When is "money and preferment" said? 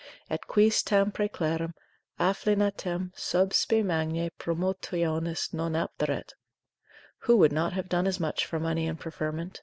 8.59-9.59